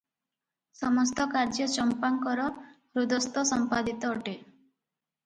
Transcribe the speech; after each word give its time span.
ସମସ୍ତ 0.77 1.27
କାଯ୍ୟ 1.33 1.67
ଚଂପାଙ୍କର 1.73 2.47
ହୃହସ୍ତ 3.01 3.45
ସଂପାଦିତ 3.51 4.11
ଅଟେ। 4.15 4.35